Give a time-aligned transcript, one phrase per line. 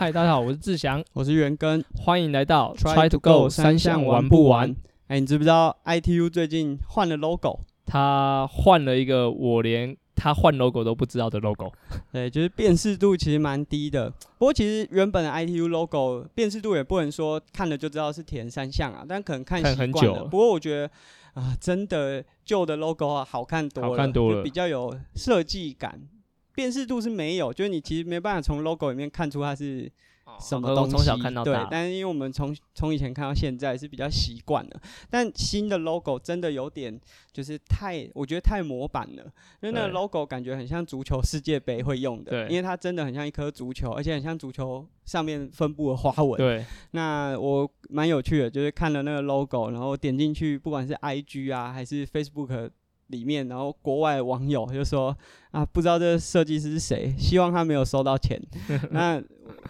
[0.00, 4.74] 嗨，大家好，我是志祥，我是元根欢迎来到 Try to Go 三项玩不完？
[5.08, 7.60] 哎，你知不知道 ITU 最近换了 logo？
[7.84, 11.70] 他换了一个我连他换 logo 都不知道的 logo。
[12.10, 14.08] 对，就是辨识度其实蛮低的。
[14.38, 20.24] 不过其实原本的 ITU logo 辨识度也不能说看了就知道是田三项啊，但可能看习惯了。
[20.24, 20.90] 不过我觉得
[21.34, 26.00] 啊，真的旧的 logo 啊好看多了，好看多了，比较有设计感。
[26.54, 29.90] 辨识度是没有，就是你其实没办法从 logo 里面看出它是
[30.40, 30.90] 什么东西。
[30.90, 31.68] 从小看到大，对。
[31.70, 37.00] 但是因为我们从从以前看到现在是比较习惯了，但新的 logo 真的有点
[37.32, 39.24] 就是太，我觉得太模板了。
[39.62, 46.36] 因为那个 logo 感觉很像足球世界杯会用的，因为它真的很像一颗足球，而且很像足球上面分布的花纹。
[46.38, 46.64] 对。
[46.92, 52.70] 那我蛮有趣的，就是看了那个 logo，然后点进去，不管是 IG 啊还是 Facebook。
[53.10, 55.16] 里面，然后国外网友就说
[55.50, 58.40] 啊，不知道这个设计师是谁，希望他没有收到钱。
[58.90, 59.22] 那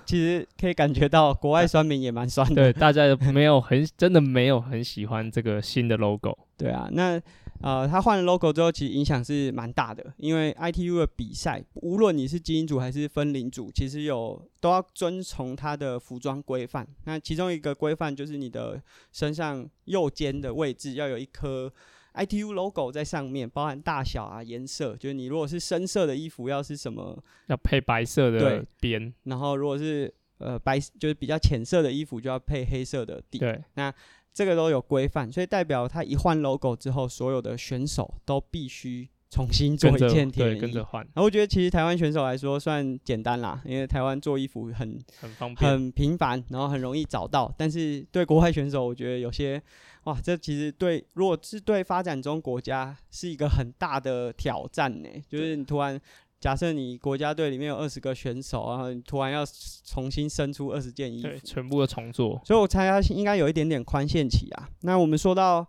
[0.04, 6.36] 其实可以感觉到国外酸民也蛮酸的，对，大家没有很真的没有很喜欢这个新的 logo。
[6.56, 7.20] 对啊，那
[7.62, 16.86] 呃，他换了 logo 之后，其实影响是蛮大的，因为 ITU 的比赛，无论你是精英组还是分龄组，其实有都要遵从他的服装规范。
[17.04, 18.80] 那其中一个规范就是你的
[19.12, 21.72] 身上右肩的位置要有一颗。
[22.14, 33.38] ITU logo 在上面，包含大小啊、颜色，就是你如果是深色的衣服，要是什么要配白色的边，然后如果是呃白就是比较浅色的衣服，就要配黑色的底。
[33.38, 33.92] 对，那
[34.32, 41.02] 这个都有规范，所以代表他一换 logo 之后，所有的选手都必须重新做一件对，跟着换。
[41.14, 47.52] 然后我觉得其实台湾选手来说算简单啦，因为台湾做衣服很很方便、很频繁，然后很容易找到。
[47.56, 49.62] 但是对国外选手，我觉得有些。
[50.04, 55.08] 哇，这其实对，如果是对发展中国家是一个很大的挑战呢。
[55.28, 56.00] 就是你突然
[56.40, 59.44] 假设你国家队里面有二十个选手，然后你突然要
[59.84, 62.40] 重新生出二十件衣服，全部的重做。
[62.46, 64.70] 所以我猜他应该有一点点宽限期啊。
[64.80, 65.68] 那我们说到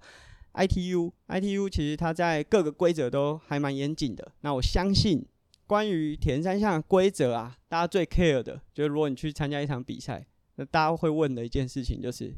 [0.54, 4.32] ITU，ITU 其实它在各个规则都还蛮严谨的。
[4.42, 5.26] 那我相信
[5.68, 10.26] 关于田三项规则啊，大家最 care 的就是如果你去参加一场比赛，
[10.56, 12.34] 那大家会问的一件事情就是。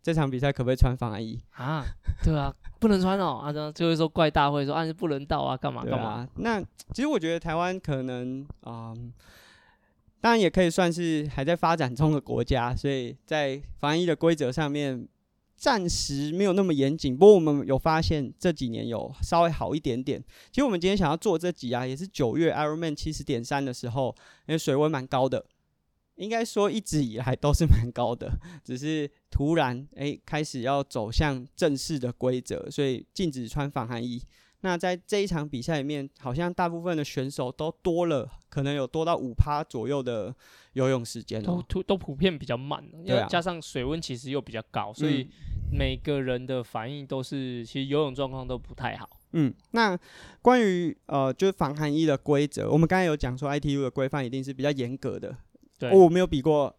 [0.00, 1.84] 这场比赛可不可以穿防寒衣啊？
[2.22, 3.40] 对啊，不能穿哦。
[3.42, 6.26] 啊，就会说怪大会说啊，不能到啊，干嘛干嘛？
[6.36, 6.62] 那
[6.94, 8.94] 其实我觉得台湾可能啊，
[10.20, 15.06] 当然也可以算是还在发展中的国家，所以在防寒衣的规则上面
[15.58, 17.16] 暂时没有那么严谨。
[17.16, 20.22] 不过我们有发现这几年有稍微好一点点。
[20.52, 24.14] 其实我们今天想要做这集啊，也是九月 Ironman 七十点三的时候，
[24.46, 25.44] 因为水温蛮高的。
[26.14, 28.32] 应该说一直以来都是蛮高的，
[28.64, 34.22] 只是突然诶开始要走向正式的规则，所以禁止穿防寒衣。
[34.60, 40.34] 那在这一场比赛里面，好像大部分的选手都多了，可能有多到五趴左右的
[40.72, 45.28] 游泳时间都都普遍比较慢，因为加上水温其实又比较高，所以
[45.70, 49.08] 每个人的反应都是其实游泳状况都不太好。
[49.32, 49.96] 嗯，那
[50.40, 55.36] 关于呃就是防寒衣的规则，我们刚才有讲说 ITU 的规范一定是比较严格的。
[55.78, 56.74] 对我没有比过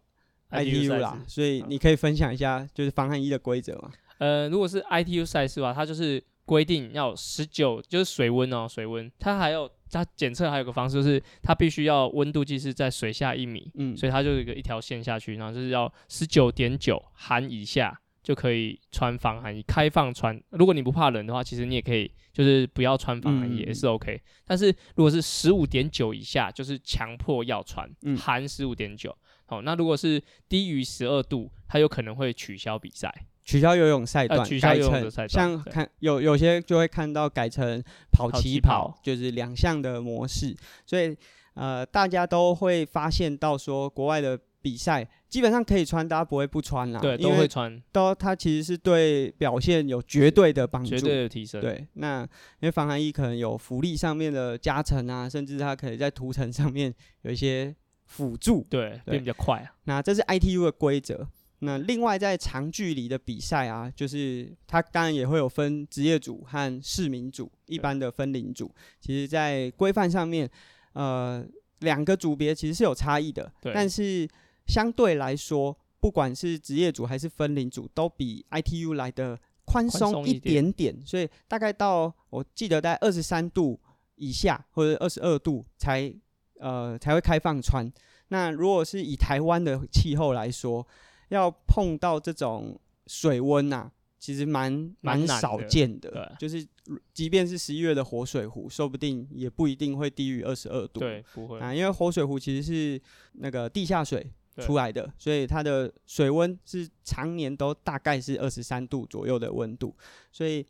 [0.50, 3.90] ITU 啦，所以你可以分享一下就是防寒衣的规则吗？
[4.18, 9.10] 呃，如果是 ITU 赛事吧，它就是规定要十九，就是水温哦，水温。
[9.18, 20.40] 它还有它检测还有个方式，就是它必须要温度计是在水下一米，嗯，所以它就有一个一条线下去，然后就是要十九点九寒以下就可以穿防寒衣，开放穿。
[20.50, 24.20] 如果你不怕冷的话，其实你也可以，就是不要穿防寒衣也是 OK。
[24.44, 29.16] 但是如果是十五点九以下，就是强迫要穿，寒十五点九。
[29.46, 33.12] 好，那如果是低于十二度，它有可能会取消比赛，
[33.50, 35.28] 取消游泳赛段，取消游泳赛段。
[35.28, 40.56] 像看有有些就会看到改成跑起跑，就是两项的模式。
[40.86, 41.16] 所以
[41.54, 44.38] 呃，大家都会发现到说国外的。
[44.62, 47.00] 比赛基本上可以穿，大家不会不穿啦。
[47.00, 47.82] 对，都会穿。
[47.90, 51.62] 都它其实是对表现有绝对的帮助，绝对的提升。
[51.62, 52.20] 对，那
[52.60, 57.74] 因为防寒衣可能有浮力上面的加成啊，甚至它可以在涂层上面有一些
[58.04, 59.72] 辅助，对，变比较快啊。
[59.84, 61.26] 那这是 ITU 的规则。
[61.60, 68.70] 那另外在长距离的比赛啊，就是它当然也会有分职业组和市民组，一般的分龄组。
[69.00, 70.50] 其实，在规范上面，
[70.92, 71.46] 呃，
[71.78, 74.28] 两个组别其实是有差异的，但是。
[74.66, 80.96] 相对来说，不管是职业组还是分龄组，都比 ITU 来的宽松一点点。
[81.04, 83.80] 所以大概到我记得在二十三度
[84.14, 86.14] 以下或者二十二度才
[86.60, 87.90] 呃才会开放穿。
[88.28, 90.86] 那如果是以台湾的气候来说，
[91.30, 96.36] 要碰到这种水温呐，其实蛮蛮少见的。
[96.38, 96.64] 就是
[97.12, 101.00] 即便是十一月的活水湖，说不定也不一定会低于二十二度。
[101.00, 103.00] 对，不会啊，因为活水湖其实是
[103.32, 104.32] 那个地下水。
[104.56, 109.96] 出来的，所以它的水温是常年都大概是二十三度左右的温度。
[110.30, 110.60] 所以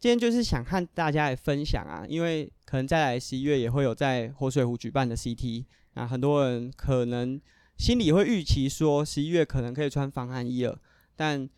[0.00, 5.64] 今天就是想和大家来分享啊，因为可能再来十一月也会有在活水湖举办的 CT，
[5.94, 7.40] 啊很多人可能
[7.76, 10.78] 心里会预期说十一月可能可以穿防寒衣了，
[11.14, 11.48] 但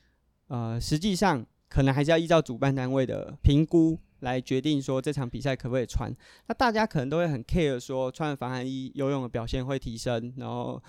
[0.49, 3.99] 呃实际上可能还是要依照主办单位的评估。
[4.21, 6.13] 来决定说这场比赛可不可以穿，
[6.49, 10.83] 那大家可能都会很 care 说穿防寒衣游泳的表现会提升，然后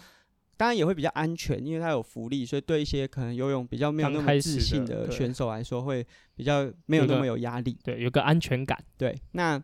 [0.57, 6.03] 当然也会比较安全，因为它有浮力，所以对一些可能游泳比较没有那么自信的选手来说，会
[6.33, 8.83] 比较没有那么有压力，对，有个安全感。
[8.97, 9.63] 对，那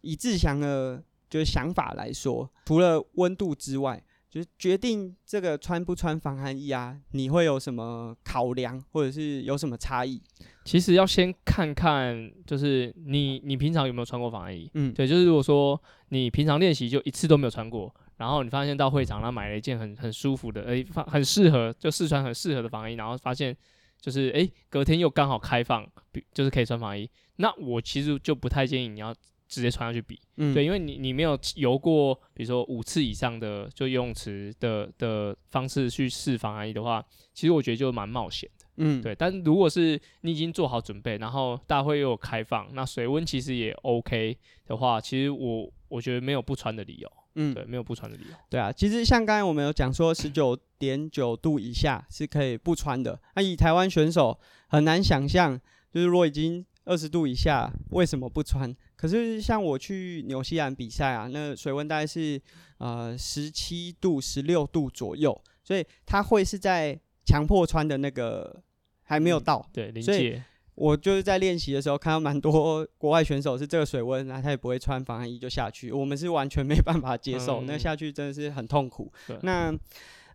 [0.00, 4.02] 以志祥的就是想法来说，除了温度之外。
[4.34, 6.98] 就是决定这个穿不穿防寒衣啊？
[7.12, 10.20] 你会有什么考量，或者是有什么差异？
[10.64, 14.68] 其实要先看看，就是你你平常有没有穿过防寒衣？
[14.74, 23.56] 嗯，对，就是如果说你平常练习就一次都没有穿过，然后你发现到会场，然后买了一件很很舒服的，诶，很适合就试穿很适合的防寒衣，然后发现
[24.00, 25.86] 就是诶，隔天又刚好开放，
[26.32, 29.14] 就是可以穿防寒衣，那我其实就不太建议你要。
[29.54, 30.18] 直接穿上去比，
[30.52, 39.14] 对，因为你你没有游过，比如说五次以上的就游泳池的的方式去试防寒衣的话，其实我觉得就蛮冒险的，嗯，对。
[39.14, 44.36] 但如果是你已经做好准备，然后大会又有开放，那水温其实也 OK
[44.66, 48.36] 的话，其实我我觉得没有不穿的理由，嗯，对，没有不穿的理由。
[48.50, 53.20] 对啊，其实像刚才我们有讲说，十九点九度以下是可以不穿的。
[53.36, 55.60] 那以台湾选手很难想象，
[55.92, 58.74] 就是如果已经二十度以下，为什么不穿？
[59.04, 62.40] 可是像我去纽西兰比赛啊，那水温大概是
[62.78, 68.62] 呃十七度、十六度左右，所以他会是在强迫穿的那个
[69.02, 69.62] 还没有到。
[69.74, 70.40] 对，所以
[70.74, 79.12] 我就是在练习的时候看到蛮多国外选手是这个水温，然后他也不会穿防寒衣就下去，我们是完全没办法接受，那下去真的是很痛苦。
[79.42, 79.70] 那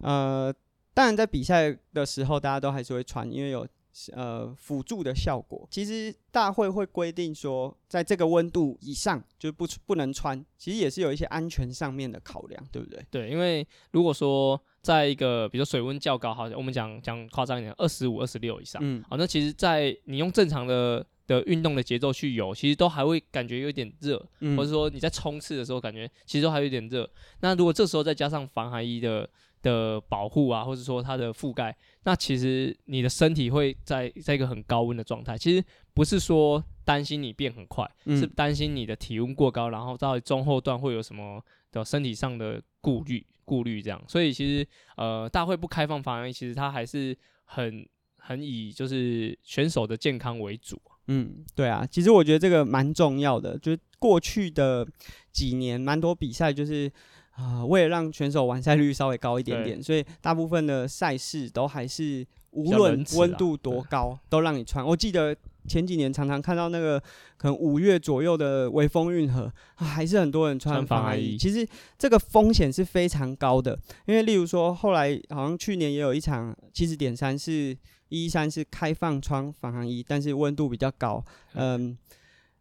[0.01, 0.53] 呃，
[0.93, 3.67] 当然在比赛的时候大家都还是会穿，因为有。
[4.13, 13.03] 呃，辅助的效果，其实大会会规定说，在这个温度以上就不不能穿，其实也是有一些安全上面的考量，对不对？
[13.09, 24.17] 对，因为如果说在一个比如说水温较高，好像，我们讲讲夸张一点，二十五、二十六以上，嗯，好，那其实，在你用正常的的运动的节奏去游，其实都还会感觉有点热，
[24.55, 27.09] 或者说你在冲刺的时候，感觉其实都还有点热。
[27.41, 29.27] 那如果这时候再加上防寒衣的。
[29.61, 35.37] 的保护啊，或者说它的覆盖，那其实你的身体会在在一个很高温的状态。
[35.37, 35.63] 其实
[35.93, 44.01] 不是说担心你变很快，是担心你的体温过高，然后到中后段会有什么的身体上的顾虑顾虑这样。
[44.07, 44.65] 所以其实
[44.95, 47.87] 呃，大会不开放防疫，其实它还是很
[48.17, 50.81] 很以就是选手的健康为主。
[51.07, 54.87] 嗯，对啊，其实我觉得这个蛮重要的，就是过去的
[55.31, 56.91] 几年蛮多比赛就是。
[57.39, 64.85] 啊，为了让选手完赛率稍微高一点点，所以大部分的赛事都还是无论温度多高都让你穿。
[64.85, 65.33] 我记得
[65.65, 66.99] 前几年常常看到那个
[67.37, 71.37] 可能五月左右的微风运河，还是很多人穿防寒衣。
[71.37, 71.65] 其实
[71.97, 77.77] 这个风险是非常高的，因为例如说后来好像去年也有一场七十点三是
[78.09, 81.97] 一三是开放穿防寒衣，但是温度比较高，嗯。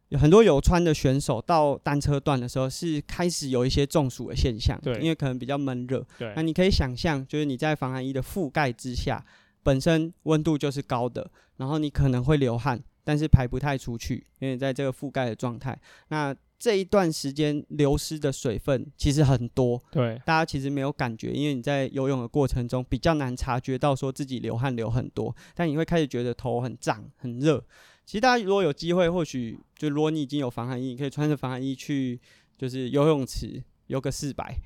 [0.09, 6.05] 有很多有穿的选手到单车段的时候是开始有一些中暑的现象，对，因为可能比较闷热。
[6.19, 9.25] 对，那你可以想象，就是你在防寒衣的覆盖之下，
[9.63, 15.79] 本身温度就是高的，然后你可能会流汗，但是排不太出去，因为在这个覆盖的状态。
[16.09, 27.63] 那这一段时间流失的水分其实很多，对，大家其实没有感觉，因为你在游泳的过程中比较难察觉到说自己流汗流很多，但你会开始觉得头很胀、很热。
[28.09, 32.19] 其实大家如果有机会，或许就如果你已经有防寒衣，你可以穿着防寒衣去，
[32.57, 34.57] 就是游泳池游个四百，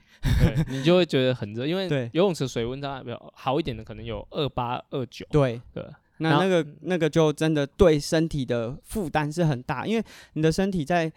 [0.68, 5.26] 你就会觉得很热，因为游泳池水温大概比较好一点的，可能有二八二九。
[5.32, 5.84] 对对，
[6.18, 11.12] 那那个那个就真的对身体的负担是很大，因为你的身体在，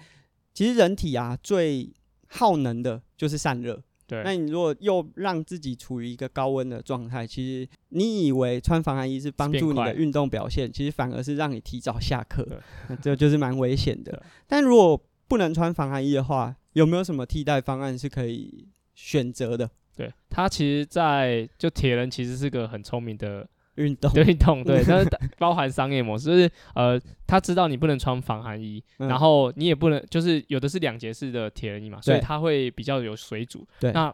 [0.51, 1.93] 其实人体啊最
[2.29, 3.83] 耗能的就是散热。
[4.07, 12.47] 对，那你如果又让自己处于一个高温的状态，其实你以为穿防寒衣是帮助你的运动表现，其实反而是让你提早下课，
[13.01, 14.21] 这就是蛮危险的。
[14.47, 19.69] 但如果不能穿防寒衣的话，有没有什么替代方案是可以选择的？
[19.95, 23.47] 对，它其实，在就铁人其实是个很聪明的。
[23.75, 24.11] 运动。
[24.13, 33.67] 运动对， 但是包含商业模式，就是呃，他知道你不能穿防寒衣，然后你也不能，就是有的是两节式的铁人衣嘛，所以它会比较有水阻。
[33.79, 34.13] 对，那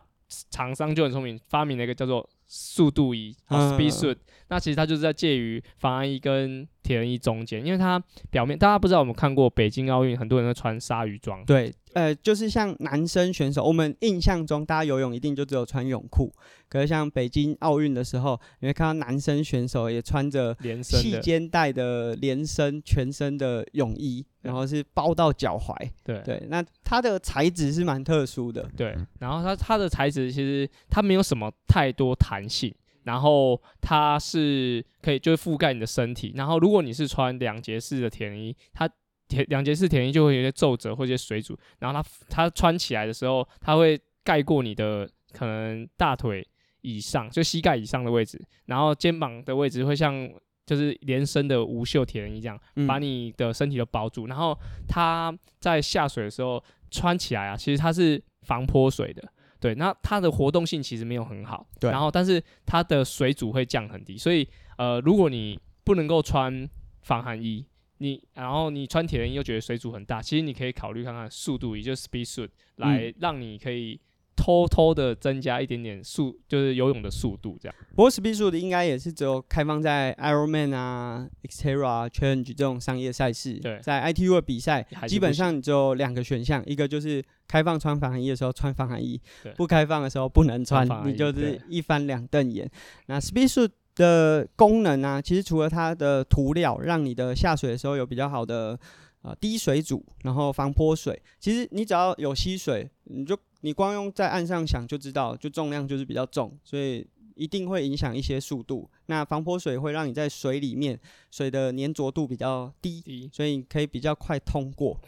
[0.50, 4.18] 厂商就很聪明，发明了一个叫做速度衣 （speed suit）。
[4.48, 11.44] 那其实它就是在介于防寒衣跟铁人衣中间，因为它表面大家不知道，我们看过北京奥运，很多人都穿鲨鱼装。
[11.46, 16.34] 对，呃，就是像男生选手，我们印象中大家游泳一定就只有穿泳裤，
[16.70, 25.76] 可是像北京奥运的时候，你会看到男生选手也穿着连身细肩带的连身全身的泳衣，然后是包到脚踝。
[26.04, 28.70] 对对，那它的材质是蛮特殊的。
[28.76, 32.74] 对，然后它它的材质其实它没有什么太多弹性。
[33.04, 38.90] 然后它是可以就是覆盖你的身体，然后如果你是穿两节式的铁人衣，它
[39.28, 46.46] 铁两节式铁人衣就会有些皱褶或者水阻，然后它它穿起来的时候，它会盖过你的可能大腿
[46.82, 50.30] 以上就膝盖以上的位置，然后肩膀的位置会像
[50.66, 59.28] 就是连身的无袖铁人衣这样把你的身体都包住，然后它在下水的时候穿起来啊，其实它是防泼水的。
[59.62, 64.46] 对，那它的活动性其实没有很好，对，然后但是它的水阻会降很低，所以
[64.78, 66.70] 呃，如果你不能够穿
[67.02, 67.66] 防寒衣，
[68.00, 74.02] 你然后你穿铁人衣又觉得水阻很大，其实你可以考虑看看速度，也就是 speed suit 来让你可以。
[74.42, 77.76] 偷偷的增加一点点速，就是游泳的速度这样。
[77.92, 83.54] 不过 Speed Suit 应该也是只有开放在 Ironman 啊、Xterra Challenge 这种商业赛事。
[83.60, 89.22] 对，在 ITU 的比赛，基本上只有两个选项，一个就是开放穿防寒衣的时候穿防寒衣，
[89.56, 92.68] 不开放的时候不能穿，你就是一翻两瞪眼。
[93.06, 98.80] 那 Speed Suit 的功能啊，其实除了它的涂料让你的下水的时候有比较好的
[99.22, 103.38] 啊低水阻，然后防泼水，其实你只要有吸水，你就。
[103.64, 108.90] 你光用在岸上想就知道，就重量就是比较重，所以一定会影响一些速度。
[109.06, 111.00] 那防泼水会让你在水里面
[111.30, 115.00] 水的粘着度比较低，所以你可以比较快通过。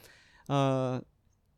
[0.50, 1.02] 呃，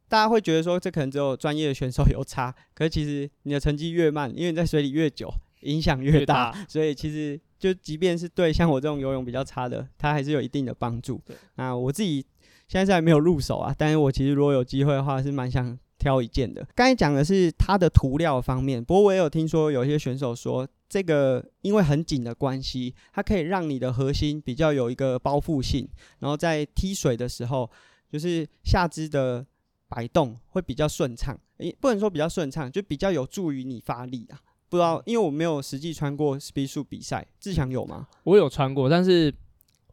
[0.07, 5.29] 大家会觉得说这可能只有专业的选手有差，可是其实你的成绩越慢，因为你在水里越久，
[5.63, 6.53] 影响越大。
[6.69, 11.21] 所以其实就即便是对像我这种游泳比较差的，它还是有一定的帮助。
[11.55, 12.25] 那我自己
[12.67, 15.77] 现在还没有入手啊，但是我其实如果有机会的话，是蛮想。
[15.97, 25.87] 挑一件的，刚才讲的是它的涂料方面，不过我也有听说有些选手说，这个因为很紧的关系，它可以让你的核心比较有一个包覆性，
[26.19, 27.67] 然后在踢水的时候，
[28.11, 29.43] 就是下肢的
[29.87, 34.37] 摆动会比较顺畅，诶，不能说比较顺畅，就比较有助于你发力啊。
[34.67, 38.05] 不知道，因为我没有实际穿过 speed 数比赛，志强有吗？
[38.25, 39.33] 我有穿过，但是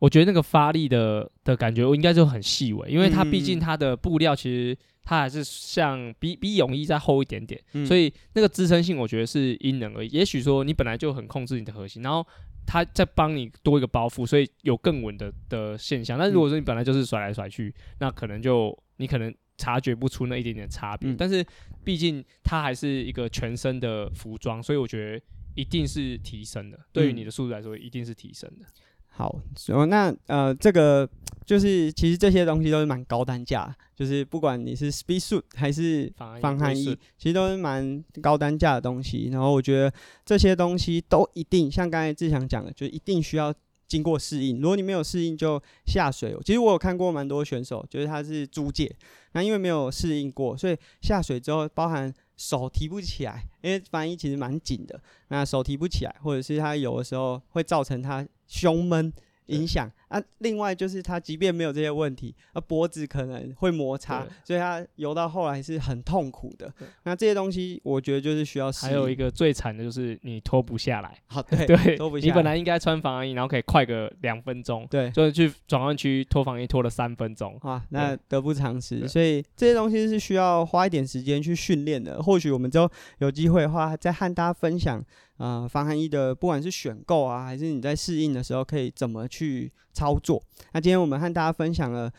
[0.03, 4.77] 我觉得那个发力的的感觉，我应该就很细微，因为它毕竟它的布料其实。
[5.05, 10.09] 它还是像比比泳衣再厚一点点，所以那个支撑性我觉得是因人而异。
[10.11, 12.25] 也许说你本来就很控制你的核心，然后
[12.65, 16.17] 它再帮你多一个包袱，所以有更稳的的现象。
[16.17, 21.13] 但如果说你本来就是甩来甩去，那可能就你可能察觉不出那一点点差别。
[21.19, 21.45] 但是
[21.83, 25.25] 毕竟它还是一个全身的服装，所以我觉得
[25.57, 26.79] 一定是提升的。
[26.93, 28.67] 对于你的速度来说，一定是提升的。
[29.15, 29.41] 好，
[29.89, 31.09] 那呃，这个
[31.45, 39.29] 就是其实这些东西都是蛮高单价，就是不管你是 speed suit 还是防寒衣，其实都是蛮高单价的东西。
[39.31, 39.93] 然后我觉得
[40.25, 43.55] 这些东西都一定像刚才志强讲的，就一定需要
[43.87, 44.61] 经过适应。
[44.61, 48.91] 如果你没有适应就下水，其实我有看过蛮多选手，就是他是租借，
[49.33, 52.13] 那因为没有适应过，所以下水之后包含。
[52.43, 59.13] 手提不起来，因为翻译其实蛮紧的，那手提不起来，或者是他有的时候会造成他胸闷。
[59.47, 66.71] 影响啊，另外就是他即便没有这些问题，啊脖子可能会摩擦，所以他游到后来是很痛苦的。
[67.05, 68.71] 那这些东西我觉得就是需要。
[68.73, 71.17] 还有一个最惨的就是你脱不下来。
[71.29, 72.29] 好，对 对，脱不下来。
[72.29, 79.07] 你本来应该穿防寒衣，然后可以快个两分钟，对，就是去转换区脱防衣脱了三分钟，啊，那得不偿失。
[79.07, 82.23] 所以这些东西是需要花一点时间去训练的。
[82.23, 85.05] 或许我们之后有机会的话，再和大家分享。
[85.39, 90.43] 呃，防寒衣的不管是选购啊，还是你在适应的时候可以怎么去操作？
[90.73, 92.13] 那今天我们和大家分享了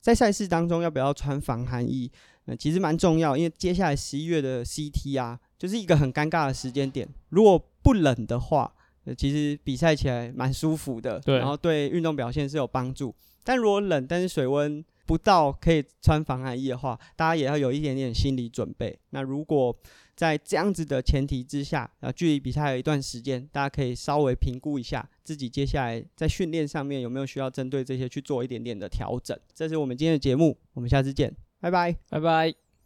[0.00, 2.10] 在赛事当中要不要穿防寒衣，
[2.44, 7.08] 那，其实蛮重要，因为接下来十一月的 CT 啊，就是一个很尴尬的时间点。
[7.30, 8.72] 如果不冷的话，
[9.04, 13.14] 呃，其实比赛起来蛮舒服的，对，然后对运动表现是有帮助。
[13.44, 18.98] 但如果冷，但是水温不到可以穿防寒衣的话，大家也要有一点点心理准备。
[19.10, 19.76] 那如果
[20.16, 29.36] 在这样子的前提之下，啊，距离比赛有一段时间，大家可以稍微评估一下自己接下来在训练上面有没有需要针对这些去做一点点的调整。
[29.52, 32.65] 这是我们今天的节目，我们下次见，拜拜，拜拜。